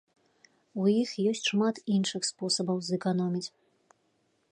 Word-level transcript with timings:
У 0.83 0.85
іх 1.01 1.11
ёсць 1.31 1.49
шмат 1.51 1.75
іншых 1.97 2.21
спосабаў 2.31 2.77
зэканоміць. 2.89 3.47